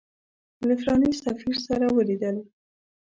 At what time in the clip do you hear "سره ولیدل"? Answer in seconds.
1.67-2.37